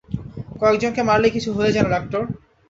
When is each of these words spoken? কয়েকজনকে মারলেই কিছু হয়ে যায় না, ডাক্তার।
কয়েকজনকে 0.59 1.01
মারলেই 1.03 1.35
কিছু 1.35 1.49
হয়ে 1.57 1.73
যায় 1.73 1.85
না, 1.85 1.91
ডাক্তার। 1.95 2.21